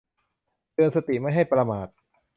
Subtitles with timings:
[0.73, 1.87] เตือนสติไม่ให้ประมาท